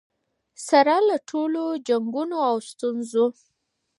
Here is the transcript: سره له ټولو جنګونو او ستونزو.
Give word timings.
سره 0.67 0.95
له 1.07 1.15
ټولو 1.29 1.63
جنګونو 1.87 2.37
او 2.49 2.55
ستونزو. 2.69 3.25